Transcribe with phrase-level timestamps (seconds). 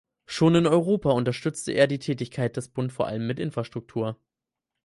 [0.25, 4.17] Schon in Europa unterstützte er die Tätigkeiten des "Bund" vor allem mit Infrastruktur.